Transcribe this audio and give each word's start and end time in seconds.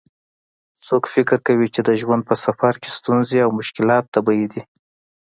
څوک 0.85 1.03
فکر 1.13 1.37
کوي 1.47 1.67
چې 1.75 1.81
د 1.87 1.89
ژوند 2.01 2.23
په 2.29 2.35
سفر 2.45 2.73
کې 2.81 2.89
ستونزې 2.97 3.37
او 3.45 3.49
مشکلات 3.59 4.03
طبیعي 4.15 4.47
دي 4.53 4.61